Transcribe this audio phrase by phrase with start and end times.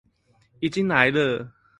[0.61, 1.53] 已經來了！